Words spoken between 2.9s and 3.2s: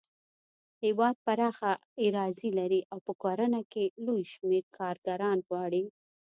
او په